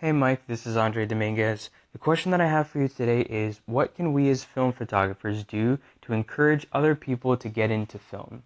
Hey 0.00 0.12
Mike, 0.12 0.46
this 0.46 0.66
is 0.66 0.78
Andre 0.78 1.04
Dominguez. 1.04 1.68
The 1.92 1.98
question 1.98 2.30
that 2.30 2.40
I 2.40 2.46
have 2.46 2.68
for 2.68 2.78
you 2.78 2.88
today 2.88 3.20
is 3.20 3.60
what 3.66 3.94
can 3.94 4.14
we 4.14 4.30
as 4.30 4.42
film 4.42 4.72
photographers 4.72 5.44
do 5.44 5.78
to 6.00 6.14
encourage 6.14 6.66
other 6.72 6.94
people 6.94 7.36
to 7.36 7.48
get 7.50 7.70
into 7.70 7.98
film? 7.98 8.42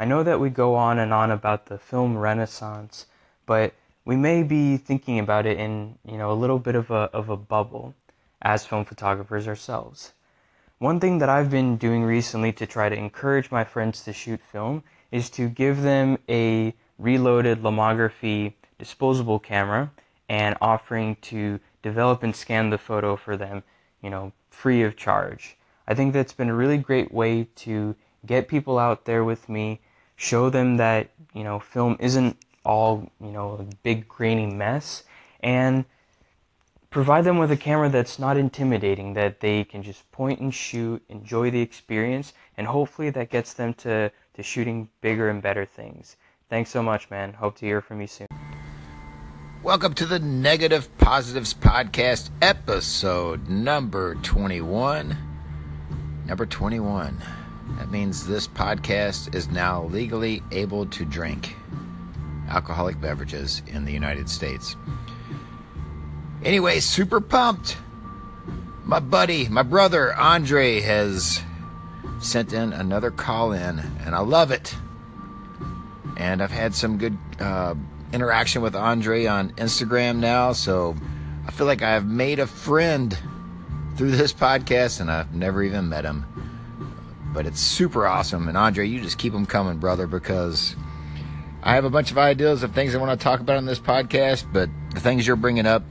I 0.00 0.04
know 0.04 0.24
that 0.24 0.40
we 0.40 0.50
go 0.50 0.74
on 0.74 0.98
and 0.98 1.14
on 1.14 1.30
about 1.30 1.66
the 1.66 1.78
film 1.78 2.18
renaissance, 2.18 3.06
but 3.46 3.72
we 4.04 4.16
may 4.16 4.42
be 4.42 4.76
thinking 4.76 5.20
about 5.20 5.46
it 5.46 5.60
in, 5.60 5.96
you 6.04 6.18
know, 6.18 6.32
a 6.32 6.34
little 6.42 6.58
bit 6.58 6.74
of 6.74 6.90
a 6.90 7.08
of 7.14 7.28
a 7.28 7.36
bubble 7.36 7.94
as 8.42 8.66
film 8.66 8.84
photographers 8.84 9.46
ourselves. 9.46 10.12
One 10.80 10.98
thing 10.98 11.18
that 11.18 11.28
I've 11.28 11.52
been 11.52 11.76
doing 11.76 12.02
recently 12.02 12.52
to 12.54 12.66
try 12.66 12.88
to 12.88 12.96
encourage 12.96 13.52
my 13.52 13.62
friends 13.62 14.02
to 14.02 14.12
shoot 14.12 14.40
film 14.40 14.82
is 15.12 15.30
to 15.30 15.48
give 15.48 15.82
them 15.82 16.18
a 16.28 16.74
reloaded 16.98 17.62
Lomography 17.62 18.54
disposable 18.76 19.38
camera 19.38 19.92
and 20.28 20.56
offering 20.60 21.16
to 21.22 21.60
develop 21.82 22.22
and 22.22 22.34
scan 22.34 22.70
the 22.70 22.78
photo 22.78 23.16
for 23.16 23.36
them, 23.36 23.62
you 24.02 24.10
know, 24.10 24.32
free 24.50 24.82
of 24.82 24.96
charge. 24.96 25.56
I 25.86 25.94
think 25.94 26.12
that's 26.12 26.32
been 26.32 26.48
a 26.48 26.54
really 26.54 26.78
great 26.78 27.12
way 27.12 27.48
to 27.56 27.94
get 28.24 28.48
people 28.48 28.78
out 28.78 29.04
there 29.04 29.22
with 29.22 29.48
me, 29.48 29.80
show 30.16 30.50
them 30.50 30.78
that, 30.78 31.10
you 31.32 31.44
know, 31.44 31.60
film 31.60 31.96
isn't 32.00 32.36
all, 32.64 33.10
you 33.20 33.30
know, 33.30 33.52
a 33.60 33.76
big 33.82 34.08
grainy 34.08 34.46
mess 34.46 35.04
and 35.40 35.84
provide 36.90 37.24
them 37.24 37.38
with 37.38 37.50
a 37.50 37.56
camera 37.56 37.88
that's 37.88 38.18
not 38.18 38.36
intimidating 38.36 39.12
that 39.12 39.40
they 39.40 39.62
can 39.62 39.82
just 39.82 40.10
point 40.10 40.40
and 40.40 40.54
shoot, 40.54 41.02
enjoy 41.08 41.50
the 41.50 41.60
experience, 41.60 42.32
and 42.56 42.66
hopefully 42.66 43.10
that 43.10 43.30
gets 43.30 43.52
them 43.52 43.74
to 43.74 44.10
to 44.34 44.42
shooting 44.42 44.88
bigger 45.00 45.28
and 45.30 45.42
better 45.42 45.64
things. 45.64 46.16
Thanks 46.50 46.70
so 46.70 46.82
much, 46.82 47.10
man. 47.10 47.32
Hope 47.32 47.56
to 47.56 47.66
hear 47.66 47.80
from 47.80 48.00
you 48.00 48.06
soon. 48.06 48.45
Welcome 49.62 49.94
to 49.94 50.06
the 50.06 50.18
Negative 50.20 50.96
Positives 50.98 51.52
Podcast, 51.52 52.30
episode 52.40 53.48
number 53.48 54.14
21. 54.16 55.16
Number 56.26 56.46
21. 56.46 57.20
That 57.78 57.90
means 57.90 58.26
this 58.26 58.46
podcast 58.46 59.34
is 59.34 59.48
now 59.48 59.84
legally 59.84 60.42
able 60.52 60.86
to 60.86 61.04
drink 61.04 61.56
alcoholic 62.48 63.00
beverages 63.00 63.62
in 63.66 63.84
the 63.84 63.92
United 63.92 64.28
States. 64.28 64.76
Anyway, 66.44 66.78
super 66.78 67.20
pumped. 67.20 67.76
My 68.84 69.00
buddy, 69.00 69.48
my 69.48 69.62
brother 69.62 70.14
Andre 70.14 70.80
has 70.80 71.42
sent 72.20 72.52
in 72.52 72.72
another 72.72 73.10
call 73.10 73.50
in, 73.52 73.80
and 74.04 74.14
I 74.14 74.20
love 74.20 74.52
it. 74.52 74.76
And 76.16 76.40
I've 76.40 76.52
had 76.52 76.74
some 76.74 76.98
good 76.98 77.18
uh, 77.40 77.74
interaction 78.12 78.62
with 78.62 78.74
Andre 78.74 79.26
on 79.26 79.50
Instagram 79.52 80.18
now, 80.18 80.52
so 80.52 80.96
I 81.46 81.50
feel 81.50 81.66
like 81.66 81.82
I've 81.82 82.06
made 82.06 82.38
a 82.38 82.46
friend 82.46 83.16
through 83.96 84.12
this 84.12 84.32
podcast, 84.32 85.00
and 85.00 85.10
I've 85.10 85.34
never 85.34 85.62
even 85.62 85.88
met 85.88 86.04
him. 86.04 86.26
But 87.32 87.46
it's 87.46 87.60
super 87.60 88.06
awesome. 88.06 88.48
And 88.48 88.56
Andre, 88.56 88.86
you 88.86 89.00
just 89.00 89.18
keep 89.18 89.32
them 89.32 89.46
coming, 89.46 89.78
brother, 89.78 90.06
because 90.06 90.76
I 91.62 91.74
have 91.74 91.84
a 91.84 91.90
bunch 91.90 92.10
of 92.10 92.18
ideas 92.18 92.62
of 92.62 92.72
things 92.72 92.94
I 92.94 92.98
want 92.98 93.18
to 93.18 93.22
talk 93.22 93.40
about 93.40 93.56
on 93.56 93.66
this 93.66 93.80
podcast, 93.80 94.50
but 94.52 94.70
the 94.94 95.00
things 95.00 95.26
you're 95.26 95.36
bringing 95.36 95.66
up 95.66 95.82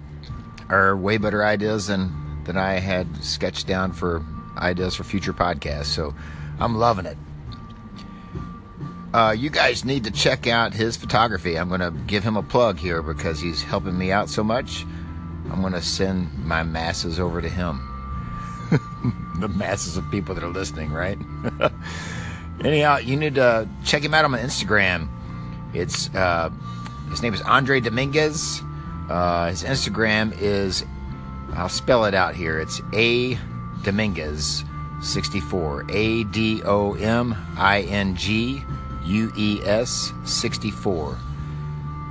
are 0.69 0.95
way 0.95 1.17
better 1.17 1.43
ideas 1.43 1.87
than 1.87 2.43
than 2.45 2.57
I 2.57 2.73
had 2.73 3.23
sketched 3.23 3.67
down 3.67 3.91
for 3.91 4.23
ideas 4.57 4.95
for 4.95 5.03
future 5.03 5.33
podcasts. 5.33 5.87
So 5.87 6.15
I'm 6.59 6.77
loving 6.77 7.05
it. 7.05 7.17
Uh, 9.15 9.31
you 9.31 9.49
guys 9.49 9.85
need 9.85 10.03
to 10.03 10.11
check 10.11 10.45
out 10.45 10.73
his 10.73 10.97
photography. 10.97 11.57
I'm 11.57 11.69
going 11.69 11.79
to 11.79 11.91
give 12.05 12.21
him 12.21 12.35
a 12.35 12.43
plug 12.43 12.77
here 12.77 13.01
because 13.01 13.39
he's 13.39 13.63
helping 13.63 13.97
me 13.97 14.11
out 14.11 14.29
so 14.29 14.43
much. 14.43 14.85
I'm 15.49 15.61
going 15.61 15.71
to 15.71 15.81
send 15.81 16.37
my 16.43 16.63
masses 16.63 17.17
over 17.17 17.41
to 17.41 17.47
him. 17.47 17.79
the 19.39 19.47
masses 19.47 19.95
of 19.95 20.03
people 20.11 20.35
that 20.35 20.43
are 20.43 20.49
listening, 20.49 20.91
right? 20.91 21.17
Anyhow, 22.61 22.97
you 22.97 23.15
need 23.15 23.35
to 23.35 23.69
check 23.85 24.03
him 24.03 24.13
out 24.13 24.25
on 24.25 24.31
my 24.31 24.39
Instagram. 24.39 25.07
It's 25.73 26.13
uh, 26.13 26.49
his 27.09 27.21
name 27.21 27.33
is 27.33 27.41
Andre 27.43 27.79
Dominguez. 27.79 28.61
Uh, 29.09 29.47
his 29.47 29.63
Instagram 29.63 30.37
is 30.41 30.83
I'll 31.53 31.69
spell 31.69 32.03
it 32.03 32.15
out 32.15 32.35
here. 32.35 32.59
It's 32.59 32.81
A 32.91 33.39
Dominguez 33.83 34.65
64. 35.01 35.85
A 35.89 36.25
D 36.25 36.61
O 36.65 36.95
M 36.95 37.33
I 37.55 37.83
N 37.83 38.17
G 38.17 38.61
U 39.05 39.31
E 39.35 39.61
S 39.63 40.11
64. 40.25 41.17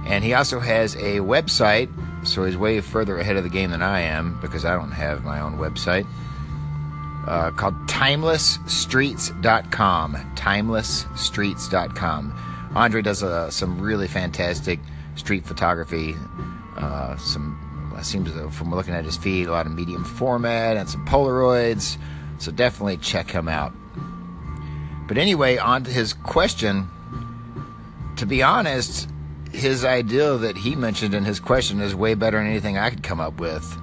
And 0.07 0.23
he 0.23 0.35
also 0.35 0.61
has 0.61 0.95
a 0.97 1.21
website, 1.21 1.89
so 2.27 2.45
he's 2.45 2.57
way 2.57 2.81
further 2.81 3.19
ahead 3.19 3.37
of 3.37 3.45
the 3.45 3.51
game 3.51 3.71
than 3.71 3.83
I 3.83 4.01
am 4.01 4.41
because 4.41 4.65
I 4.65 4.75
don't 4.75 4.93
have 4.93 5.25
my 5.25 5.41
own 5.41 5.59
website. 5.59 6.07
Uh, 7.27 7.51
called 7.53 7.75
timelessstreets.com. 7.87 10.33
Timelessstreets.com. 10.37 12.71
Andre 12.75 13.03
does 13.03 13.23
uh, 13.23 13.51
some 13.51 13.81
really 13.81 14.09
fantastic 14.09 14.81
street 15.15 15.47
photography. 15.47 16.17
Uh, 16.77 17.17
some 17.17 17.61
seems 18.03 18.31
from 18.55 18.75
looking 18.75 18.93
at 18.93 19.05
his 19.05 19.17
feed, 19.17 19.47
a 19.47 19.51
lot 19.51 19.67
of 19.67 19.73
medium 19.73 20.05
format 20.05 20.77
and 20.77 20.89
some 20.89 21.07
Polaroids. 21.07 21.97
So 22.39 22.53
definitely 22.53 22.99
check 22.99 23.31
him 23.31 23.49
out. 23.49 23.73
But 25.07 25.19
anyway, 25.19 25.59
on 25.59 25.85
to 25.85 25.91
his 25.91 26.13
question. 26.13 26.89
To 28.17 28.27
be 28.27 28.43
honest, 28.43 29.09
his 29.53 29.85
idea 29.85 30.37
that 30.37 30.57
he 30.57 30.75
mentioned 30.75 31.15
in 31.15 31.25
his 31.25 31.41
question 31.41 31.81
is 31.81 31.95
way 31.95 32.15
better 32.15 32.39
than 32.39 32.47
anything 32.47 32.79
I 32.79 32.91
could 32.91 33.03
come 33.03 33.21
up 33.21 33.39
with. 33.39 33.79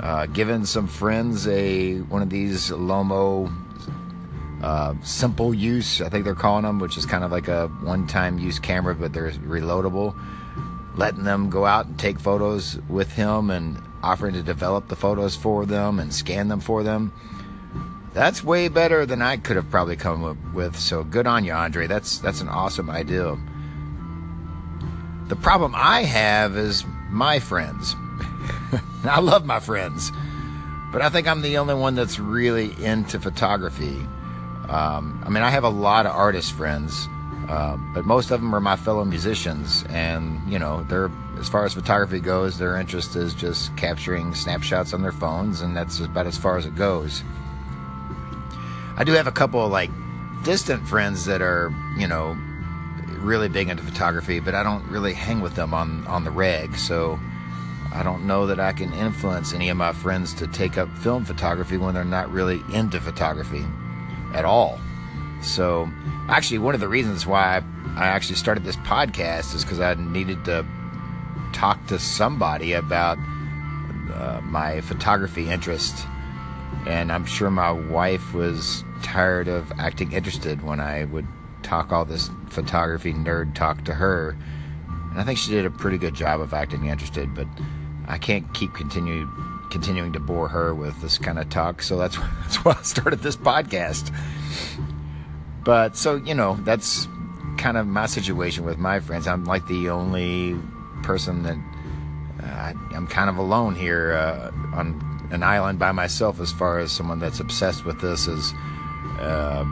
Uh, 0.00 0.26
giving 0.26 0.64
some 0.64 0.86
friends 0.86 1.46
a 1.48 1.98
one 2.00 2.22
of 2.22 2.30
these 2.30 2.70
Lomo 2.70 3.52
uh, 4.62 4.94
simple 5.02 5.54
use, 5.54 6.02
I 6.02 6.08
think 6.10 6.24
they're 6.24 6.34
calling 6.34 6.64
them, 6.64 6.78
which 6.78 6.98
is 6.98 7.06
kind 7.06 7.24
of 7.24 7.32
like 7.32 7.48
a 7.48 7.68
one-time 7.68 8.38
use 8.38 8.58
camera, 8.58 8.94
but 8.94 9.12
they're 9.12 9.32
reloadable. 9.32 10.14
Letting 10.96 11.24
them 11.24 11.48
go 11.48 11.64
out 11.64 11.86
and 11.86 11.98
take 11.98 12.20
photos 12.20 12.78
with 12.88 13.12
him 13.12 13.50
and 13.50 13.80
offering 14.02 14.34
to 14.34 14.42
develop 14.42 14.88
the 14.88 14.96
photos 14.96 15.36
for 15.36 15.64
them 15.64 15.98
and 15.98 16.12
scan 16.12 16.48
them 16.48 16.60
for 16.60 16.82
them 16.82 17.12
that's 18.12 18.42
way 18.42 18.68
better 18.68 19.06
than 19.06 19.22
I 19.22 19.36
could 19.36 19.56
have 19.56 19.70
probably 19.70 19.96
come 19.96 20.24
up 20.24 20.36
with. 20.52 20.76
So 20.76 21.04
good 21.04 21.26
on 21.26 21.44
you, 21.44 21.52
Andre. 21.52 21.86
That's 21.86 22.18
that's 22.18 22.40
an 22.40 22.48
awesome 22.48 22.90
idea. 22.90 23.36
The 25.28 25.36
problem 25.36 25.74
I 25.76 26.02
have 26.02 26.56
is 26.56 26.84
my 27.08 27.38
friends. 27.38 27.94
I 29.04 29.20
love 29.20 29.46
my 29.46 29.60
friends, 29.60 30.10
but 30.92 31.02
I 31.02 31.08
think 31.08 31.28
I'm 31.28 31.42
the 31.42 31.58
only 31.58 31.74
one 31.74 31.94
that's 31.94 32.18
really 32.18 32.72
into 32.84 33.20
photography. 33.20 33.96
Um, 34.68 35.22
I 35.24 35.30
mean, 35.30 35.42
I 35.42 35.50
have 35.50 35.64
a 35.64 35.68
lot 35.68 36.06
of 36.06 36.12
artist 36.12 36.52
friends, 36.52 37.08
uh, 37.48 37.76
but 37.94 38.04
most 38.04 38.30
of 38.30 38.40
them 38.40 38.54
are 38.54 38.60
my 38.60 38.76
fellow 38.76 39.04
musicians, 39.04 39.84
and 39.88 40.40
you 40.50 40.58
know, 40.58 40.82
they're 40.84 41.10
as 41.38 41.48
far 41.48 41.64
as 41.64 41.72
photography 41.72 42.20
goes, 42.20 42.58
their 42.58 42.76
interest 42.76 43.16
is 43.16 43.32
just 43.32 43.74
capturing 43.76 44.34
snapshots 44.34 44.92
on 44.92 45.00
their 45.00 45.12
phones, 45.12 45.62
and 45.62 45.76
that's 45.76 46.00
about 46.00 46.26
as 46.26 46.36
far 46.36 46.58
as 46.58 46.66
it 46.66 46.74
goes. 46.74 47.22
I 49.00 49.04
do 49.04 49.12
have 49.12 49.26
a 49.26 49.32
couple 49.32 49.64
of 49.64 49.72
like 49.72 49.90
distant 50.44 50.86
friends 50.86 51.24
that 51.24 51.40
are, 51.40 51.72
you 51.96 52.06
know, 52.06 52.36
really 53.12 53.48
big 53.48 53.70
into 53.70 53.82
photography, 53.82 54.40
but 54.40 54.54
I 54.54 54.62
don't 54.62 54.86
really 54.90 55.14
hang 55.14 55.40
with 55.40 55.54
them 55.54 55.72
on 55.72 56.06
on 56.06 56.24
the 56.24 56.30
reg. 56.30 56.76
So 56.76 57.18
I 57.94 58.02
don't 58.02 58.26
know 58.26 58.46
that 58.48 58.60
I 58.60 58.74
can 58.74 58.92
influence 58.92 59.54
any 59.54 59.70
of 59.70 59.78
my 59.78 59.94
friends 59.94 60.34
to 60.34 60.46
take 60.46 60.76
up 60.76 60.90
film 60.98 61.24
photography 61.24 61.78
when 61.78 61.94
they're 61.94 62.04
not 62.04 62.30
really 62.30 62.62
into 62.74 63.00
photography 63.00 63.64
at 64.34 64.44
all. 64.44 64.78
So 65.40 65.90
actually, 66.28 66.58
one 66.58 66.74
of 66.74 66.80
the 66.82 66.88
reasons 66.88 67.26
why 67.26 67.62
I 67.96 68.04
actually 68.04 68.36
started 68.36 68.64
this 68.64 68.76
podcast 68.76 69.54
is 69.54 69.64
because 69.64 69.80
I 69.80 69.94
needed 69.94 70.44
to 70.44 70.66
talk 71.54 71.86
to 71.86 71.98
somebody 71.98 72.74
about 72.74 73.16
uh, 74.12 74.42
my 74.42 74.82
photography 74.82 75.48
interest 75.48 76.06
and 76.86 77.12
I'm 77.12 77.24
sure 77.24 77.50
my 77.50 77.70
wife 77.70 78.34
was 78.34 78.84
tired 79.02 79.48
of 79.48 79.72
acting 79.78 80.12
interested 80.12 80.62
when 80.62 80.80
I 80.80 81.04
would 81.04 81.26
talk 81.62 81.92
all 81.92 82.04
this 82.04 82.30
photography 82.48 83.12
nerd 83.12 83.54
talk 83.54 83.84
to 83.84 83.94
her. 83.94 84.36
And 85.10 85.20
I 85.20 85.24
think 85.24 85.38
she 85.38 85.50
did 85.50 85.66
a 85.66 85.70
pretty 85.70 85.98
good 85.98 86.14
job 86.14 86.40
of 86.40 86.54
acting 86.54 86.86
interested, 86.86 87.34
but 87.34 87.46
I 88.06 88.18
can't 88.18 88.52
keep 88.54 88.74
continue, 88.74 89.28
continuing 89.70 90.12
to 90.14 90.20
bore 90.20 90.48
her 90.48 90.74
with 90.74 91.00
this 91.00 91.18
kind 91.18 91.38
of 91.38 91.48
talk. 91.48 91.82
So 91.82 91.98
that's, 91.98 92.16
that's 92.42 92.56
why 92.64 92.76
I 92.78 92.82
started 92.82 93.20
this 93.20 93.36
podcast. 93.36 94.14
But 95.64 95.96
so, 95.96 96.16
you 96.16 96.34
know, 96.34 96.58
that's 96.62 97.06
kind 97.58 97.76
of 97.76 97.86
my 97.86 98.06
situation 98.06 98.64
with 98.64 98.78
my 98.78 99.00
friends. 99.00 99.26
I'm 99.26 99.44
like 99.44 99.66
the 99.66 99.90
only 99.90 100.56
person 101.02 101.42
that 101.42 101.56
uh, 102.42 102.72
I'm 102.94 103.06
kind 103.06 103.28
of 103.28 103.36
alone 103.36 103.74
here 103.74 104.12
uh, 104.12 104.50
on 104.74 105.09
an 105.30 105.42
island 105.42 105.78
by 105.78 105.92
myself 105.92 106.40
as 106.40 106.52
far 106.52 106.78
as 106.78 106.92
someone 106.92 107.18
that's 107.18 107.40
obsessed 107.40 107.84
with 107.84 108.00
this 108.00 108.28
as 108.28 108.52
uh, 109.20 109.64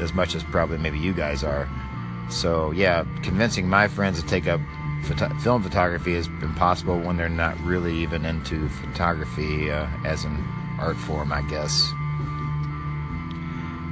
as 0.00 0.12
much 0.12 0.34
as 0.34 0.42
probably 0.44 0.78
maybe 0.78 0.98
you 0.98 1.12
guys 1.12 1.44
are. 1.44 1.68
So 2.28 2.70
yeah, 2.70 3.04
convincing 3.22 3.68
my 3.68 3.88
friends 3.88 4.20
to 4.20 4.26
take 4.26 4.46
up 4.46 4.60
photo- 5.04 5.34
film 5.38 5.62
photography 5.62 6.14
is 6.14 6.26
impossible 6.26 6.98
when 7.00 7.16
they're 7.16 7.28
not 7.28 7.58
really 7.60 7.96
even 7.98 8.24
into 8.24 8.68
photography 8.68 9.70
uh, 9.70 9.86
as 10.04 10.24
an 10.24 10.42
art 10.78 10.96
form, 10.96 11.32
I 11.32 11.42
guess. 11.42 11.92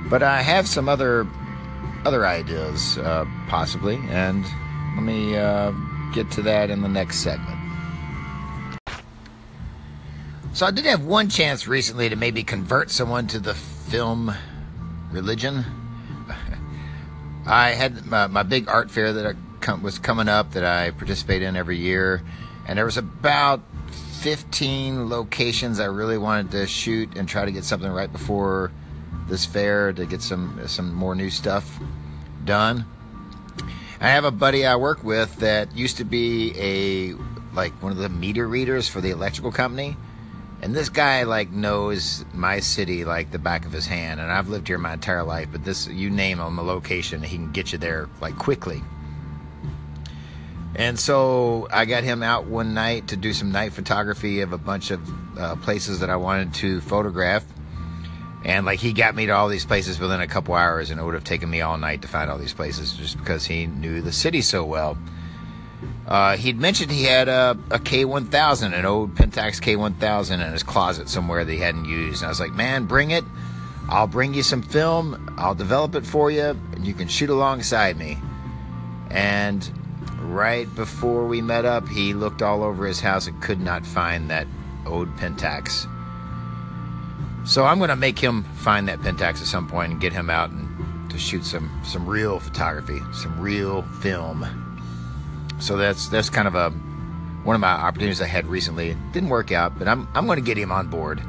But 0.09 0.23
I 0.23 0.43
have 0.43 0.67
some 0.67 0.89
other 0.89 1.27
other 2.05 2.27
ideas, 2.27 2.99
uh, 2.99 3.27
possibly, 3.49 3.97
and 4.09 4.45
let 4.95 5.03
me 5.03 5.37
uh, 5.37 5.73
get 6.13 6.31
to 6.33 6.43
that 6.43 6.71
in 6.71 6.81
the 6.81 6.89
next 6.89 7.19
segment. 7.19 7.60
So 10.61 10.67
I 10.67 10.73
did 10.73 10.85
have 10.85 11.07
one 11.07 11.31
chance 11.31 11.67
recently 11.67 12.11
to 12.11 12.17
maybe 12.17 12.43
convert 12.43 12.91
someone 12.91 13.27
to 13.29 13.39
the 13.39 13.55
film 13.55 14.31
religion. 15.11 15.65
I 17.47 17.71
had 17.71 18.05
my, 18.05 18.25
uh, 18.25 18.29
my, 18.29 18.43
big 18.43 18.69
art 18.69 18.91
fair 18.91 19.11
that 19.11 19.37
was 19.81 19.99
coming 19.99 20.29
up 20.29 20.53
that 20.53 20.63
I 20.63 20.91
participate 20.91 21.41
in 21.41 21.57
every 21.57 21.79
year, 21.79 22.21
and 22.69 22.77
there 22.77 22.85
was 22.85 22.99
about 22.99 23.63
15 24.21 25.09
locations 25.09 25.81
I 25.81 25.87
really 25.87 26.19
wanted 26.19 26.51
to 26.51 26.67
shoot 26.67 27.17
and 27.17 27.27
try 27.27 27.47
to 27.47 27.53
get 27.53 27.65
something 27.65 27.91
right 27.91 28.13
before 28.13 28.71
this 29.29 29.47
fair 29.47 29.95
to 29.95 30.05
get 30.05 30.21
some 30.21 30.61
some 30.67 30.93
more 30.95 31.15
new 31.15 31.31
stuff 31.31 31.81
done. 32.45 32.85
I 33.99 34.11
have 34.11 34.25
a 34.27 34.31
buddy 34.31 34.67
I 34.67 34.77
work 34.77 35.03
with 35.05 35.37
that 35.37 35.75
used 35.75 35.97
to 35.97 36.05
be 36.05 36.53
a 36.59 37.15
like 37.55 37.73
one 37.83 37.93
of 37.93 37.99
the 37.99 38.11
meter 38.11 38.47
readers 38.47 38.89
for 38.89 39.01
the 39.01 39.09
electrical 39.09 39.53
company. 39.53 39.97
And 40.63 40.75
this 40.75 40.91
guy 40.91 41.23
like 41.23 41.51
knows 41.51 42.25
my 42.35 42.61
city 42.61 43.05
like 43.05 43.31
the 43.31 43.39
back 43.39 43.65
of 43.65 43.73
his 43.73 43.87
hand 43.87 44.21
and 44.21 44.31
I've 44.31 44.49
lived 44.49 44.69
here 44.69 44.79
my 44.79 44.93
entire 44.93 45.23
life, 45.23 45.49
but 45.51 45.65
this 45.65 45.87
you 45.89 46.11
name 46.11 46.39
him 46.39 46.59
a 46.59 46.63
location, 46.63 47.23
he 47.23 47.37
can 47.37 47.53
get 47.53 47.73
you 47.73 47.79
there 47.79 48.09
like 48.21 48.37
quickly. 48.37 48.83
And 50.75 50.99
so 50.99 51.67
I 51.73 51.85
got 51.85 52.05
him 52.05 52.23
out 52.23 52.47
one 52.47 52.75
night 52.75 53.09
to 53.09 53.17
do 53.17 53.33
some 53.33 53.53
night 53.53 53.73
photography 53.73 54.41
of 54.41 54.53
a 54.53 54.59
bunch 54.59 54.91
of 54.91 55.39
uh, 55.39 55.57
places 55.57 56.01
that 56.01 56.11
I 56.11 56.17
wanted 56.17 56.55
to 56.55 56.81
photograph. 56.83 57.45
And 58.45 58.65
like 58.65 58.79
he 58.79 58.93
got 58.93 59.15
me 59.15 59.27
to 59.27 59.33
all 59.33 59.49
these 59.49 59.67
places 59.67 59.99
within 59.99 60.21
a 60.21 60.27
couple 60.27 60.55
hours, 60.55 60.91
and 60.91 60.99
it 61.01 61.05
would 61.05 61.15
have 61.15 61.25
taken 61.25 61.51
me 61.51 61.61
all 61.61 61.77
night 61.77 62.03
to 62.03 62.09
find 62.09 62.31
all 62.31 62.39
these 62.39 62.55
places 62.55 62.93
just 62.93 63.19
because 63.19 63.45
he 63.45 63.67
knew 63.67 64.01
the 64.01 64.13
city 64.13 64.41
so 64.41 64.65
well. 64.65 64.97
Uh, 66.07 66.37
he'd 66.37 66.59
mentioned 66.59 66.91
he 66.91 67.05
had 67.05 67.29
a, 67.29 67.57
a 67.71 67.79
K1000, 67.79 68.77
an 68.77 68.85
old 68.85 69.15
Pentax 69.15 69.61
K1000 69.61 70.45
in 70.45 70.53
his 70.53 70.63
closet 70.63 71.09
somewhere 71.09 71.45
that 71.45 71.53
he 71.53 71.59
hadn't 71.59 71.85
used. 71.85 72.23
And 72.23 72.27
I 72.27 72.29
was 72.31 72.41
like, 72.41 72.53
man, 72.53 72.87
bring 72.87 73.13
it. 73.13 73.25
I'll 73.89 74.07
bring 74.07 74.35
you 74.35 74.43
some 74.43 74.63
film. 74.63 75.35
I'll 75.39 75.55
develop 75.55 75.95
it 75.95 76.07
for 76.07 76.31
you, 76.31 76.45
and 76.73 76.87
you 76.87 76.95
can 76.95 77.09
shoot 77.09 77.31
alongside 77.31 77.97
me. 77.97 78.19
And 79.11 79.69
right 80.21 80.73
before 80.75 81.27
we 81.27 81.41
met 81.41 81.65
up, 81.65 81.89
he 81.89 82.15
looked 82.15 82.43
all 82.43 82.63
over 82.63 82.87
his 82.87 83.01
house 83.01 83.27
and 83.27 83.41
could 83.43 83.61
not 83.61 83.85
find 83.85 84.31
that 84.31 84.47
old 84.87 85.15
Pentax. 85.17 85.89
So 87.47 87.65
I'm 87.65 87.79
going 87.79 87.91
to 87.91 87.97
make 87.97 88.19
him 88.19 88.45
find 88.45 88.87
that 88.89 89.01
Pentax 89.01 89.41
at 89.41 89.47
some 89.47 89.69
point 89.69 89.93
and 89.93 90.01
get 90.01 90.13
him 90.13 90.31
out 90.31 90.51
and 90.51 91.11
to 91.11 91.19
shoot 91.19 91.45
some 91.45 91.69
some 91.85 92.07
real 92.07 92.39
photography, 92.39 93.01
some 93.13 93.41
real 93.41 93.83
film. 94.01 94.70
So 95.61 95.77
that's 95.77 96.09
that's 96.09 96.31
kind 96.31 96.49
of 96.49 96.55
a 96.55 96.71
one 97.45 97.55
of 97.55 97.61
my 97.61 97.69
opportunities 97.69 98.21
I 98.21 98.27
had 98.27 98.47
recently. 98.47 98.91
It 98.91 99.13
didn't 99.13 99.29
work 99.29 99.53
out, 99.53 99.79
but 99.79 99.89
I'm 99.89 100.09
I'm 100.15 100.27
going 100.27 100.39
to 100.39 100.45
get 100.45 100.59
him 100.59 100.73
on 100.73 100.89
board. 100.89 101.23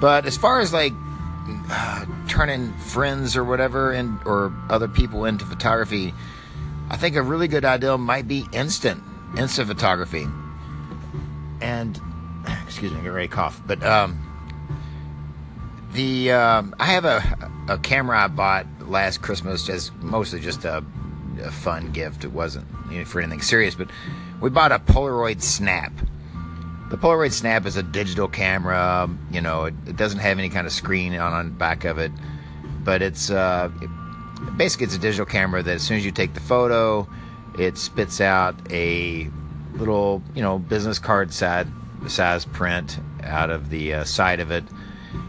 But 0.00 0.26
as 0.26 0.36
far 0.36 0.60
as 0.60 0.72
like 0.72 0.92
uh, 1.70 2.04
turning 2.28 2.72
friends 2.74 3.36
or 3.36 3.44
whatever 3.44 3.92
and 3.92 4.18
or 4.26 4.52
other 4.68 4.88
people 4.88 5.24
into 5.24 5.44
photography, 5.44 6.12
I 6.90 6.96
think 6.96 7.16
a 7.16 7.22
really 7.22 7.48
good 7.48 7.64
idea 7.64 7.96
might 7.96 8.28
be 8.28 8.46
instant, 8.52 9.02
instant 9.38 9.68
photography. 9.68 10.26
And 11.60 12.00
excuse 12.66 12.92
me, 12.92 13.00
I 13.00 13.02
get 13.02 13.08
ready 13.08 13.28
to 13.28 13.34
cough. 13.34 13.60
But 13.66 13.82
um, 13.82 14.22
the 15.92 16.32
um, 16.32 16.74
I 16.78 16.86
have 16.86 17.04
a 17.04 17.50
a 17.68 17.78
camera 17.78 18.24
I 18.24 18.28
bought 18.28 18.66
last 18.80 19.22
Christmas, 19.22 19.64
just 19.64 19.94
mostly 19.96 20.40
just 20.40 20.64
a, 20.64 20.84
a 21.40 21.50
fun 21.50 21.92
gift. 21.92 22.24
It 22.24 22.32
wasn't 22.32 22.66
for 23.06 23.20
anything 23.20 23.42
serious, 23.42 23.74
but 23.74 23.88
we 24.40 24.50
bought 24.50 24.72
a 24.72 24.78
Polaroid 24.78 25.42
Snap. 25.42 25.92
The 26.90 26.96
Polaroid 26.96 27.32
Snap 27.32 27.66
is 27.66 27.76
a 27.76 27.82
digital 27.82 28.28
camera. 28.28 29.08
You 29.30 29.40
know, 29.40 29.64
it, 29.64 29.74
it 29.86 29.96
doesn't 29.96 30.20
have 30.20 30.38
any 30.38 30.48
kind 30.48 30.66
of 30.66 30.72
screen 30.72 31.14
on 31.16 31.32
on 31.32 31.52
back 31.52 31.84
of 31.84 31.98
it, 31.98 32.12
but 32.84 33.02
it's 33.02 33.30
uh, 33.30 33.70
it, 33.80 33.90
basically 34.56 34.86
it's 34.86 34.96
a 34.96 35.00
digital 35.00 35.26
camera 35.26 35.62
that 35.62 35.74
as 35.76 35.82
soon 35.82 35.96
as 35.96 36.04
you 36.04 36.12
take 36.12 36.34
the 36.34 36.40
photo, 36.40 37.08
it 37.58 37.78
spits 37.78 38.20
out 38.20 38.54
a 38.70 39.28
little 39.74 40.22
you 40.34 40.42
know 40.42 40.58
business 40.58 40.98
card 40.98 41.32
size 41.32 41.66
size 42.08 42.44
print 42.44 42.98
out 43.22 43.50
of 43.50 43.70
the 43.70 43.94
uh, 43.94 44.04
side 44.04 44.40
of 44.40 44.50
it 44.50 44.64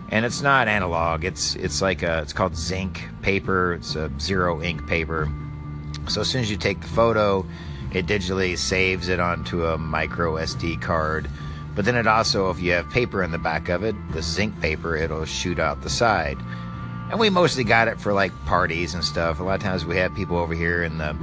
and 0.10 0.25
it's 0.25 0.42
not 0.42 0.68
analog 0.68 1.25
it's 1.25 1.56
it's 1.56 1.81
like 1.81 2.03
a 2.03 2.21
it's 2.21 2.33
called 2.33 2.53
ZINK 2.53 3.21
paper 3.21 3.74
it's 3.74 3.95
a 3.95 4.12
zero 4.19 4.62
ink 4.62 4.88
paper 4.88 5.31
so 6.09 6.21
as 6.21 6.30
soon 6.30 6.42
as 6.42 6.50
you 6.50 6.57
take 6.57 6.81
the 6.81 6.88
photo 6.88 7.45
it 7.94 8.06
digitally 8.06 8.57
saves 8.57 9.07
it 9.07 9.19
onto 9.19 9.65
a 9.65 9.77
micro 9.77 10.36
sd 10.36 10.81
card. 10.81 11.30
But 11.75 11.86
then 11.86 11.95
it 11.95 12.07
also 12.07 12.50
if 12.50 12.59
you 12.59 12.71
have 12.71 12.89
paper 12.89 13.24
in 13.24 13.31
the 13.31 13.38
back 13.38 13.69
of 13.69 13.83
it 13.83 13.95
the 14.12 14.19
ZINK 14.19 14.59
paper 14.62 14.95
it'll 14.95 15.25
shoot 15.25 15.59
out 15.59 15.81
the 15.81 15.89
side. 15.89 16.38
And 17.09 17.19
we 17.19 17.30
mostly 17.30 17.63
got 17.63 17.88
it 17.88 18.01
for 18.01 18.12
like 18.12 18.33
parties 18.45 18.94
and 18.94 19.04
stuff. 19.04 19.39
A 19.39 19.44
lot 19.44 19.56
of 19.56 19.62
times 19.62 19.86
we 19.86 19.95
have 19.98 20.13
people 20.13 20.38
over 20.38 20.54
here 20.54 20.83
in 20.83 20.98
the 20.98 21.15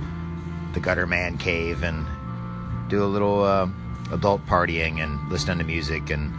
the 0.73 0.81
gutter 0.81 1.07
man 1.07 1.39
cave 1.39 1.83
and 1.83 2.07
do 2.89 3.05
a 3.05 3.07
little 3.07 3.43
uh, 3.43 3.69
adult 4.13 4.45
partying 4.47 4.99
and 5.03 5.31
listening 5.31 5.59
to 5.59 5.65
music 5.65 6.11
and 6.11 6.33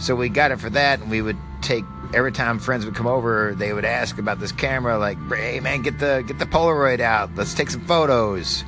so 0.00 0.16
we 0.16 0.28
got 0.28 0.50
it 0.50 0.58
for 0.58 0.70
that 0.70 1.00
and 1.00 1.10
we 1.10 1.22
would 1.22 1.36
take 1.62 1.84
every 2.14 2.32
time 2.32 2.58
friends 2.58 2.84
would 2.84 2.94
come 2.94 3.06
over 3.06 3.54
they 3.54 3.72
would 3.72 3.84
ask 3.84 4.18
about 4.18 4.40
this 4.40 4.50
camera 4.50 4.98
like 4.98 5.18
hey 5.28 5.60
man 5.60 5.82
get 5.82 5.98
the 5.98 6.24
get 6.26 6.38
the 6.38 6.46
polaroid 6.46 7.00
out. 7.00 7.30
Let's 7.36 7.54
take 7.54 7.70
some 7.70 7.82
photos. 7.82 8.64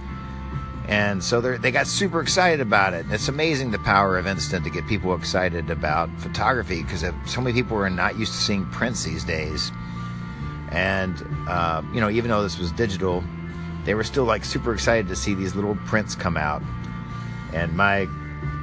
And 0.88 1.22
so 1.22 1.40
they 1.40 1.70
got 1.70 1.86
super 1.86 2.20
excited 2.20 2.60
about 2.60 2.92
it. 2.92 3.06
It's 3.08 3.28
amazing 3.28 3.70
the 3.70 3.78
power 3.78 4.18
of 4.18 4.26
instant 4.26 4.64
to 4.64 4.70
get 4.70 4.86
people 4.88 5.14
excited 5.14 5.70
about 5.70 6.10
photography 6.18 6.82
because 6.82 7.04
so 7.24 7.40
many 7.40 7.54
people 7.54 7.78
are 7.78 7.88
not 7.88 8.18
used 8.18 8.32
to 8.32 8.38
seeing 8.38 8.66
prints 8.66 9.04
these 9.04 9.24
days. 9.24 9.70
And 10.70 11.16
uh, 11.48 11.82
you 11.94 12.00
know 12.00 12.10
even 12.10 12.30
though 12.30 12.42
this 12.42 12.58
was 12.58 12.72
digital 12.72 13.22
they 13.84 13.94
were 13.94 14.04
still 14.04 14.24
like 14.24 14.44
super 14.44 14.72
excited 14.72 15.08
to 15.08 15.16
see 15.16 15.34
these 15.34 15.54
little 15.54 15.76
prints 15.86 16.14
come 16.14 16.36
out. 16.36 16.62
And 17.52 17.76
my 17.76 18.06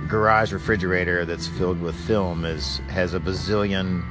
garage 0.09 0.51
refrigerator 0.51 1.23
that's 1.23 1.47
filled 1.47 1.79
with 1.79 1.95
film 2.07 2.43
is 2.43 2.79
has 2.89 3.13
a 3.13 3.19
bazillion 3.19 4.01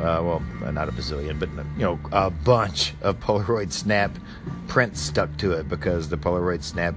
uh, 0.00 0.22
well 0.22 0.40
not 0.72 0.88
a 0.88 0.92
bazillion 0.92 1.38
but 1.38 1.48
you 1.76 1.82
know 1.82 1.98
a 2.12 2.30
bunch 2.30 2.94
of 3.00 3.18
polaroid 3.20 3.72
snap 3.72 4.16
prints 4.68 5.00
stuck 5.00 5.34
to 5.38 5.52
it 5.52 5.68
because 5.68 6.08
the 6.08 6.16
polaroid 6.16 6.62
snap 6.62 6.94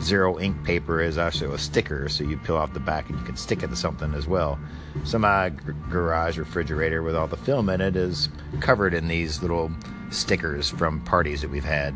zero 0.00 0.38
ink 0.40 0.62
paper 0.64 1.00
is 1.00 1.16
also 1.16 1.52
a 1.52 1.58
sticker 1.58 2.08
so 2.08 2.24
you 2.24 2.36
peel 2.38 2.56
off 2.56 2.72
the 2.72 2.80
back 2.80 3.08
and 3.08 3.18
you 3.18 3.24
can 3.24 3.36
stick 3.36 3.62
it 3.62 3.68
to 3.68 3.76
something 3.76 4.12
as 4.14 4.26
well. 4.26 4.58
So 5.04 5.18
my 5.18 5.50
g- 5.50 5.56
garage 5.90 6.38
refrigerator 6.38 7.02
with 7.02 7.14
all 7.14 7.28
the 7.28 7.36
film 7.36 7.68
in 7.68 7.80
it 7.80 7.96
is 7.96 8.28
covered 8.60 8.94
in 8.94 9.08
these 9.08 9.42
little 9.42 9.70
stickers 10.10 10.70
from 10.70 11.00
parties 11.02 11.40
that 11.42 11.50
we've 11.50 11.64
had. 11.64 11.94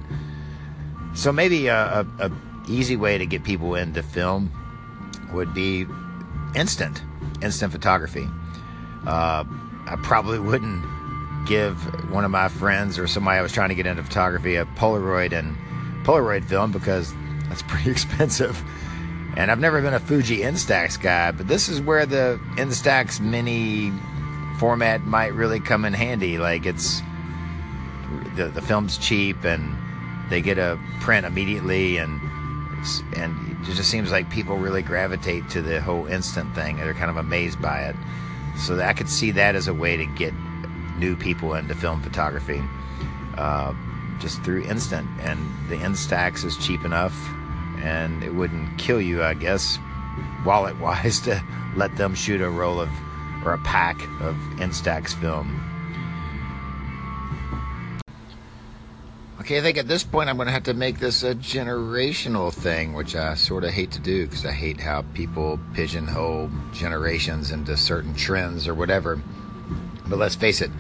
So 1.14 1.32
maybe 1.32 1.66
a, 1.66 2.00
a, 2.00 2.06
a 2.26 2.32
easy 2.68 2.96
way 2.96 3.18
to 3.18 3.26
get 3.26 3.44
people 3.44 3.74
into 3.74 4.02
film 4.02 4.50
would 5.32 5.54
be 5.54 5.86
instant, 6.54 7.02
instant 7.42 7.72
photography. 7.72 8.28
Uh, 9.06 9.44
I 9.86 9.96
probably 10.02 10.38
wouldn't 10.38 10.84
give 11.46 11.76
one 12.10 12.24
of 12.24 12.30
my 12.30 12.48
friends 12.48 12.98
or 12.98 13.06
somebody 13.06 13.38
I 13.38 13.42
was 13.42 13.52
trying 13.52 13.68
to 13.68 13.74
get 13.74 13.86
into 13.86 14.02
photography 14.02 14.56
a 14.56 14.64
Polaroid 14.64 15.32
and 15.32 15.56
Polaroid 16.04 16.44
film 16.44 16.72
because 16.72 17.14
that's 17.48 17.62
pretty 17.68 17.90
expensive. 17.90 18.62
And 19.36 19.50
I've 19.50 19.60
never 19.60 19.82
been 19.82 19.94
a 19.94 20.00
Fuji 20.00 20.38
Instax 20.38 21.00
guy, 21.00 21.30
but 21.30 21.46
this 21.46 21.68
is 21.68 21.80
where 21.80 22.06
the 22.06 22.40
Instax 22.56 23.20
mini 23.20 23.92
format 24.58 25.04
might 25.04 25.34
really 25.34 25.60
come 25.60 25.84
in 25.84 25.92
handy. 25.92 26.38
Like 26.38 26.64
it's 26.64 27.02
the 28.34 28.46
the 28.46 28.62
film's 28.62 28.98
cheap 28.98 29.44
and 29.44 29.76
they 30.30 30.40
get 30.40 30.58
a 30.58 30.78
print 31.00 31.26
immediately 31.26 31.98
and 31.98 32.20
and 33.14 33.55
it 33.68 33.74
just 33.74 33.90
seems 33.90 34.12
like 34.12 34.30
people 34.30 34.56
really 34.56 34.82
gravitate 34.82 35.48
to 35.50 35.62
the 35.62 35.80
whole 35.80 36.06
instant 36.06 36.54
thing. 36.54 36.78
And 36.78 36.86
they're 36.86 36.94
kind 36.94 37.10
of 37.10 37.16
amazed 37.16 37.60
by 37.60 37.82
it. 37.82 37.96
So 38.56 38.78
I 38.80 38.92
could 38.92 39.08
see 39.08 39.32
that 39.32 39.54
as 39.54 39.68
a 39.68 39.74
way 39.74 39.96
to 39.96 40.06
get 40.06 40.32
new 40.98 41.16
people 41.16 41.54
into 41.54 41.74
film 41.74 42.00
photography, 42.00 42.62
uh, 43.36 43.74
just 44.18 44.42
through 44.42 44.62
instant. 44.62 45.08
And 45.20 45.38
the 45.68 45.76
Instax 45.76 46.44
is 46.44 46.56
cheap 46.56 46.84
enough, 46.84 47.14
and 47.78 48.22
it 48.22 48.34
wouldn't 48.34 48.78
kill 48.78 49.00
you, 49.00 49.22
I 49.22 49.34
guess, 49.34 49.78
wallet 50.44 50.78
wise, 50.78 51.20
to 51.22 51.42
let 51.74 51.96
them 51.96 52.14
shoot 52.14 52.40
a 52.40 52.48
roll 52.48 52.80
of 52.80 52.88
or 53.44 53.52
a 53.52 53.58
pack 53.58 54.02
of 54.20 54.34
Instax 54.56 55.14
film. 55.14 55.62
Okay, 59.46 59.58
I 59.58 59.62
think 59.62 59.78
at 59.78 59.86
this 59.86 60.02
point 60.02 60.28
I'm 60.28 60.34
going 60.34 60.46
to 60.46 60.52
have 60.52 60.64
to 60.64 60.74
make 60.74 60.98
this 60.98 61.22
a 61.22 61.32
generational 61.32 62.52
thing, 62.52 62.94
which 62.94 63.14
I 63.14 63.34
sort 63.34 63.62
of 63.62 63.70
hate 63.70 63.92
to 63.92 64.00
do 64.00 64.26
because 64.26 64.44
I 64.44 64.50
hate 64.50 64.80
how 64.80 65.02
people 65.14 65.60
pigeonhole 65.72 66.50
generations 66.72 67.52
into 67.52 67.76
certain 67.76 68.12
trends 68.12 68.66
or 68.66 68.74
whatever. 68.74 69.22
But 70.08 70.18
let's 70.18 70.34
face 70.34 70.60
it, 70.62 70.72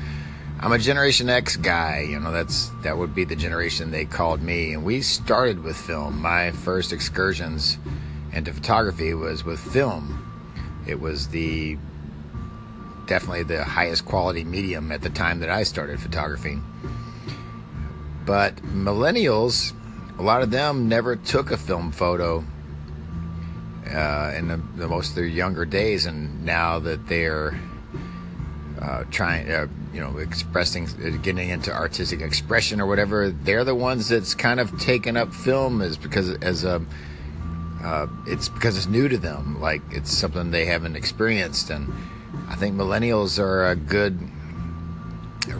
I'm 0.58 0.72
a 0.72 0.80
Generation 0.80 1.30
X 1.30 1.54
guy. 1.54 2.08
You 2.10 2.18
know, 2.18 2.32
that's 2.32 2.70
that 2.82 2.98
would 2.98 3.14
be 3.14 3.22
the 3.22 3.36
generation 3.36 3.92
they 3.92 4.04
called 4.04 4.42
me, 4.42 4.72
and 4.72 4.84
we 4.84 5.00
started 5.00 5.62
with 5.62 5.76
film. 5.76 6.20
My 6.20 6.50
first 6.50 6.92
excursions 6.92 7.78
into 8.32 8.52
photography 8.52 9.14
was 9.14 9.44
with 9.44 9.60
film. 9.60 10.26
It 10.88 11.00
was 11.00 11.28
the 11.28 11.78
definitely 13.06 13.44
the 13.44 13.62
highest 13.62 14.06
quality 14.06 14.42
medium 14.42 14.90
at 14.90 15.02
the 15.02 15.10
time 15.10 15.38
that 15.38 15.50
I 15.50 15.62
started 15.62 16.00
photography. 16.00 16.58
But 18.26 18.56
millennials, 18.56 19.72
a 20.18 20.22
lot 20.22 20.42
of 20.42 20.50
them 20.50 20.88
never 20.88 21.14
took 21.14 21.52
a 21.52 21.56
film 21.56 21.92
photo 21.92 22.44
uh, 23.88 24.32
in 24.36 24.48
the, 24.48 24.60
the, 24.74 24.88
most 24.88 25.10
of 25.10 25.14
their 25.14 25.26
younger 25.26 25.64
days, 25.64 26.06
and 26.06 26.44
now 26.44 26.80
that 26.80 27.06
they're 27.06 27.58
uh, 28.82 29.04
trying, 29.12 29.48
uh, 29.48 29.68
you 29.94 30.00
know, 30.00 30.18
expressing, 30.18 30.86
getting 31.22 31.50
into 31.50 31.72
artistic 31.72 32.20
expression 32.20 32.80
or 32.80 32.86
whatever, 32.86 33.30
they're 33.30 33.64
the 33.64 33.76
ones 33.76 34.08
that's 34.08 34.34
kind 34.34 34.58
of 34.58 34.76
taken 34.80 35.16
up 35.16 35.32
film 35.32 35.80
is 35.80 35.96
because 35.96 36.30
as 36.42 36.64
a 36.64 36.84
uh, 37.82 38.08
it's 38.26 38.48
because 38.48 38.76
it's 38.76 38.88
new 38.88 39.06
to 39.06 39.18
them, 39.18 39.60
like 39.60 39.82
it's 39.92 40.10
something 40.10 40.50
they 40.50 40.64
haven't 40.64 40.96
experienced, 40.96 41.70
and 41.70 41.92
I 42.48 42.56
think 42.56 42.74
millennials 42.74 43.38
are 43.38 43.68
a 43.68 43.76
good 43.76 44.18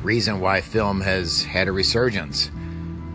reason 0.03 0.41
why 0.41 0.61
film 0.61 1.01
has 1.03 1.45
had 1.45 1.69
a 1.69 1.73
resurgence 1.73 2.51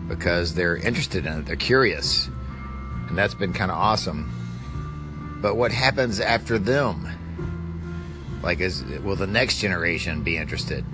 because 0.08 0.54
they're 0.54 0.76
interested 0.76 1.26
in 1.26 1.40
it, 1.40 1.46
they're 1.46 1.56
curious, 1.56 2.28
and 3.08 3.16
that's 3.16 3.34
been 3.34 3.52
kind 3.52 3.70
of 3.70 3.76
awesome. 3.76 5.38
But 5.40 5.56
what 5.56 5.72
happens 5.72 6.20
after 6.20 6.58
them? 6.58 7.08
Like, 8.42 8.60
is 8.60 8.82
will 9.02 9.16
the 9.16 9.26
next 9.26 9.58
generation 9.58 10.22
be 10.22 10.36
interested? 10.36 10.84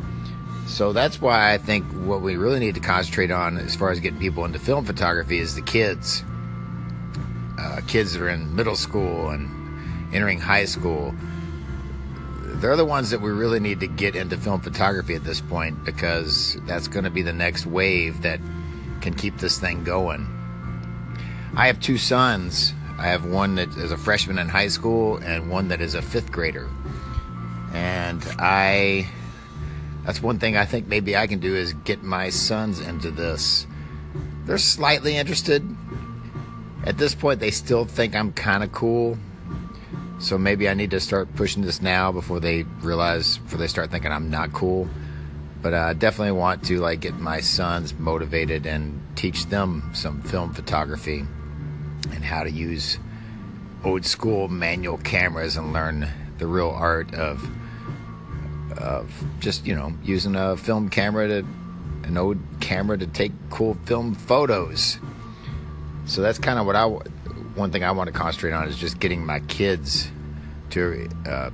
So 0.66 0.92
that's 0.92 1.20
why 1.20 1.52
I 1.54 1.58
think 1.58 1.86
what 1.92 2.20
we 2.20 2.36
really 2.36 2.60
need 2.60 2.74
to 2.74 2.80
concentrate 2.80 3.30
on, 3.30 3.56
as 3.56 3.74
far 3.74 3.90
as 3.90 4.00
getting 4.00 4.18
people 4.18 4.44
into 4.44 4.58
film 4.58 4.84
photography, 4.84 5.38
is 5.38 5.54
the 5.54 5.62
kids. 5.62 6.22
Uh, 7.58 7.80
kids 7.88 8.12
that 8.12 8.22
are 8.22 8.28
in 8.28 8.54
middle 8.54 8.76
school 8.76 9.30
and 9.30 10.14
entering 10.14 10.38
high 10.38 10.64
school. 10.64 11.14
They're 12.60 12.76
the 12.76 12.84
ones 12.84 13.10
that 13.10 13.20
we 13.20 13.30
really 13.30 13.60
need 13.60 13.80
to 13.80 13.86
get 13.86 14.14
into 14.14 14.36
film 14.36 14.60
photography 14.60 15.14
at 15.14 15.24
this 15.24 15.40
point 15.40 15.84
because 15.84 16.56
that's 16.66 16.88
going 16.88 17.04
to 17.04 17.10
be 17.10 17.22
the 17.22 17.32
next 17.32 17.66
wave 17.66 18.22
that 18.22 18.40
can 19.00 19.14
keep 19.14 19.38
this 19.38 19.58
thing 19.58 19.84
going. 19.84 20.26
I 21.56 21.66
have 21.66 21.80
two 21.80 21.98
sons. 21.98 22.74
I 22.98 23.06
have 23.08 23.24
one 23.24 23.54
that 23.56 23.68
is 23.76 23.92
a 23.92 23.96
freshman 23.96 24.38
in 24.38 24.48
high 24.48 24.68
school 24.68 25.18
and 25.18 25.50
one 25.50 25.68
that 25.68 25.80
is 25.80 25.94
a 25.94 26.02
fifth 26.02 26.32
grader. 26.32 26.68
And 27.72 28.22
I, 28.38 29.08
that's 30.04 30.22
one 30.22 30.38
thing 30.38 30.56
I 30.56 30.64
think 30.64 30.88
maybe 30.88 31.16
I 31.16 31.26
can 31.26 31.38
do 31.38 31.54
is 31.54 31.72
get 31.72 32.02
my 32.02 32.30
sons 32.30 32.80
into 32.80 33.10
this. 33.10 33.66
They're 34.46 34.58
slightly 34.58 35.16
interested. 35.16 35.64
At 36.84 36.98
this 36.98 37.14
point, 37.14 37.40
they 37.40 37.50
still 37.50 37.84
think 37.84 38.16
I'm 38.16 38.32
kind 38.32 38.64
of 38.64 38.72
cool. 38.72 39.18
So 40.18 40.36
maybe 40.36 40.68
I 40.68 40.74
need 40.74 40.90
to 40.90 41.00
start 41.00 41.34
pushing 41.36 41.62
this 41.62 41.80
now 41.80 42.10
before 42.10 42.40
they 42.40 42.64
realize, 42.80 43.38
before 43.38 43.58
they 43.58 43.68
start 43.68 43.90
thinking 43.90 44.10
I'm 44.10 44.30
not 44.30 44.52
cool 44.52 44.88
but 45.62 45.74
I 45.74 45.92
definitely 45.92 46.32
want 46.32 46.64
to 46.64 46.78
like 46.78 47.00
get 47.00 47.18
my 47.18 47.40
sons 47.40 47.94
motivated 47.98 48.66
and 48.66 49.00
teach 49.16 49.46
them 49.46 49.90
some 49.94 50.22
film 50.22 50.54
photography 50.54 51.24
and 52.12 52.24
how 52.24 52.44
to 52.44 52.50
use 52.50 52.98
old 53.84 54.04
school 54.04 54.48
manual 54.48 54.98
cameras 54.98 55.56
and 55.56 55.72
learn 55.72 56.08
the 56.38 56.46
real 56.46 56.70
art 56.70 57.14
of 57.14 57.48
of 58.76 59.10
just 59.40 59.66
you 59.66 59.74
know 59.74 59.92
using 60.04 60.36
a 60.36 60.56
film 60.56 60.88
camera 60.88 61.26
to 61.28 61.46
an 62.04 62.16
old 62.16 62.38
camera 62.60 62.96
to 62.96 63.06
take 63.06 63.32
cool 63.50 63.76
film 63.84 64.14
photos. 64.14 64.98
So 66.06 66.22
that's 66.22 66.38
kind 66.38 66.58
of 66.58 66.66
what 66.66 66.76
I 66.76 66.86
one 66.86 67.70
thing 67.70 67.84
I 67.84 67.90
want 67.90 68.08
to 68.08 68.12
concentrate 68.12 68.52
on 68.52 68.68
is 68.68 68.76
just 68.76 68.98
getting 68.98 69.24
my 69.24 69.40
kids 69.40 70.10
to 70.70 71.08
uh, 71.26 71.50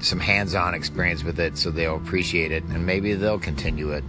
some 0.00 0.20
hands-on 0.20 0.74
experience 0.74 1.24
with 1.24 1.40
it 1.40 1.56
so 1.56 1.70
they'll 1.70 1.96
appreciate 1.96 2.52
it 2.52 2.62
and 2.64 2.86
maybe 2.86 3.14
they'll 3.14 3.38
continue 3.38 3.92
it. 3.92 4.04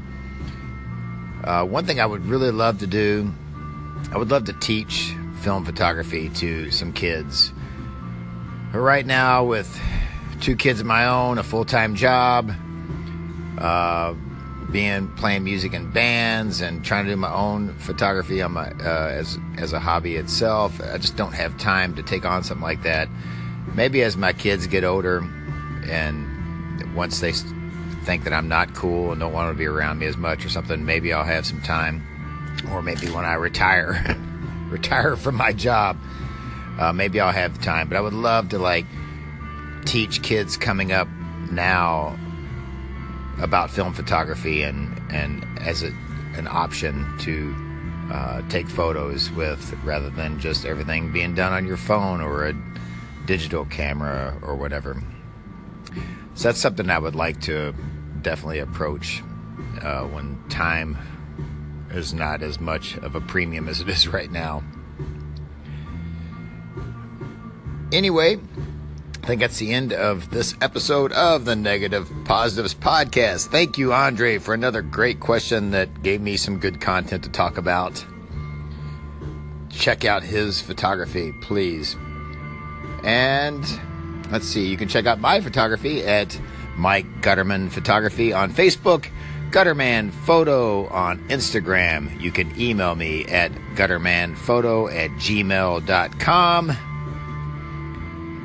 Uh, 1.44 1.64
one 1.66 1.86
thing 1.86 2.00
i 2.00 2.06
would 2.06 2.26
really 2.26 2.52
love 2.52 2.80
to 2.80 2.88
do 2.88 3.32
i 4.12 4.18
would 4.18 4.30
love 4.30 4.46
to 4.46 4.54
teach 4.54 5.14
film 5.42 5.64
photography 5.64 6.30
to 6.30 6.72
some 6.72 6.92
kids. 6.92 7.54
Right 8.74 9.06
now 9.06 9.46
with 9.46 9.80
two 10.42 10.56
kids 10.56 10.80
of 10.80 10.86
my 10.86 11.08
own 11.08 11.38
a 11.38 11.44
full-time 11.44 11.96
job 11.96 12.52
uh, 13.58 14.14
being 14.72 15.08
playing 15.16 15.44
music 15.44 15.74
in 15.74 15.90
bands 15.92 16.62
and 16.62 16.84
trying 16.84 17.06
to 17.06 17.12
do 17.12 17.16
my 17.16 17.34
own 17.34 17.74
photography 17.80 18.42
on 18.42 18.52
my 18.52 18.70
uh, 18.72 19.08
as 19.10 19.38
as 19.58 19.74
a 19.74 19.80
hobby 19.80 20.16
itself 20.16 20.80
i 20.82 20.98
just 20.98 21.16
don't 21.16 21.34
have 21.34 21.58
time 21.58 21.96
to 21.96 22.04
take 22.04 22.26
on 22.26 22.44
something 22.44 22.64
like 22.64 22.84
that. 22.84 23.08
Maybe 23.74 24.02
as 24.02 24.18
my 24.18 24.34
kids 24.34 24.68
get 24.68 24.84
older 24.84 25.22
and 25.90 26.96
once 26.96 27.20
they 27.20 27.32
think 27.32 28.24
that 28.24 28.34
I'm 28.34 28.48
not 28.48 28.74
cool 28.74 29.12
and 29.12 29.20
don't 29.20 29.34
want 29.34 29.54
to 29.54 29.58
be 29.58 29.66
around 29.66 30.00
me 30.00 30.06
as 30.06 30.18
much 30.18 30.46
or 30.46 30.50
something, 30.50 30.86
maybe 30.86 31.14
I'll 31.14 31.24
have 31.24 31.46
some 31.46 31.62
time, 31.62 32.02
or 32.72 32.82
maybe 32.82 33.10
when 33.10 33.26
I 33.26 33.34
retire, 33.34 34.16
retire 34.70 35.16
from 35.16 35.36
my 35.36 35.54
job, 35.54 35.98
uh, 36.80 36.94
maybe 36.94 37.20
I'll 37.20 37.34
have 37.34 37.58
the 37.58 37.64
time. 37.64 37.90
But 37.90 37.98
I 37.98 38.02
would 38.02 38.14
love 38.14 38.50
to 38.50 38.60
like 38.60 38.86
teach 39.86 40.22
kids 40.22 40.58
coming 40.58 40.92
up 40.92 41.08
now 41.52 42.18
about 43.40 43.70
film 43.70 43.94
photography 43.94 44.64
and 44.64 45.00
and 45.12 45.46
as 45.60 45.84
a, 45.84 45.88
an 46.36 46.48
option 46.50 47.06
to 47.20 47.56
uh, 48.12 48.42
take 48.50 48.68
photos 48.68 49.30
with 49.32 49.78
rather 49.84 50.10
than 50.10 50.40
just 50.40 50.66
everything 50.66 51.12
being 51.12 51.36
done 51.36 51.54
on 51.54 51.66
your 51.66 51.78
phone 51.78 52.22
or 52.22 52.48
a 52.48 52.54
digital 53.26 53.66
camera 53.66 54.38
or 54.42 54.56
whatever. 54.56 55.02
So 56.38 56.50
that's 56.50 56.60
something 56.60 56.88
I 56.92 57.00
would 57.00 57.16
like 57.16 57.42
to 57.42 57.74
definitely 58.22 58.60
approach 58.60 59.24
uh, 59.82 60.04
when 60.04 60.40
time 60.50 60.96
is 61.90 62.14
not 62.14 62.44
as 62.44 62.60
much 62.60 62.96
of 62.98 63.16
a 63.16 63.22
premium 63.22 63.68
as 63.68 63.82
it 63.82 63.90
is 63.90 64.08
right 64.08 64.32
now. 64.32 64.62
Anyway, 67.92 68.38
I 69.24 69.26
think 69.26 69.42
that's 69.42 69.58
the 69.58 69.74
end 69.74 69.94
of 69.94 70.30
this 70.30 70.54
episode 70.62 71.12
of 71.14 71.46
the 71.46 71.56
Negative 71.56 72.08
Positives 72.26 72.76
Podcast. 72.76 73.48
Thank 73.48 73.80
you, 73.80 73.92
Andre, 73.92 74.38
for 74.38 74.54
another 74.54 74.84
great 74.84 75.20
question 75.20 75.72
that 75.72 76.04
gave 76.04 76.22
me 76.22 76.38
some 76.38 76.60
good 76.60 76.80
content 76.80 77.24
to 77.24 77.32
talk 77.32 77.58
about. 77.58 78.06
Check 79.70 80.06
out 80.06 80.22
his 80.22 80.62
photography, 80.62 81.32
please. 81.42 81.96
And 83.04 83.66
let's 84.32 84.48
see, 84.48 84.68
you 84.68 84.78
can 84.78 84.88
check 84.88 85.06
out 85.06 85.20
my 85.20 85.42
photography 85.42 86.04
at 86.04 86.40
Mike 86.78 87.22
Gutterman 87.22 87.72
Photography 87.72 88.34
on 88.34 88.52
Facebook, 88.52 89.10
Gutterman 89.50 90.12
Photo 90.12 90.88
on 90.88 91.20
Instagram. 91.30 92.20
You 92.22 92.32
can 92.32 92.60
email 92.60 92.96
me 92.96 93.26
at 93.26 93.52
guttermanphoto 93.76 94.94
at 94.94 95.12
gmail.com. 95.12 96.72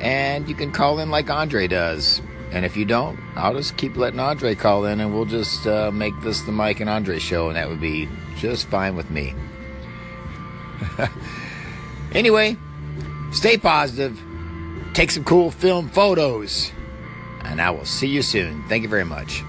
And 0.01 0.49
you 0.49 0.55
can 0.55 0.71
call 0.71 0.99
in 0.99 1.09
like 1.09 1.29
Andre 1.29 1.67
does. 1.67 2.21
And 2.51 2.65
if 2.65 2.75
you 2.77 2.85
don't, 2.85 3.19
I'll 3.35 3.53
just 3.53 3.77
keep 3.77 3.95
letting 3.95 4.19
Andre 4.19 4.53
call 4.55 4.85
in 4.85 4.99
and 4.99 5.13
we'll 5.13 5.25
just 5.25 5.65
uh, 5.65 5.91
make 5.91 6.13
this 6.21 6.41
the 6.41 6.51
Mike 6.51 6.79
and 6.79 6.89
Andre 6.89 7.19
show, 7.19 7.47
and 7.47 7.55
that 7.55 7.67
would 7.67 7.81
be 7.81 8.07
just 8.37 8.67
fine 8.67 8.95
with 8.95 9.09
me. 9.09 9.33
anyway, 12.13 12.57
stay 13.31 13.57
positive 13.57 14.21
take 14.93 15.11
some 15.11 15.23
cool 15.23 15.51
film 15.51 15.89
photos. 15.89 16.71
And 17.43 17.61
I 17.61 17.71
will 17.71 17.85
see 17.85 18.07
you 18.07 18.21
soon. 18.21 18.63
Thank 18.69 18.83
you 18.83 18.89
very 18.89 19.05
much. 19.05 19.43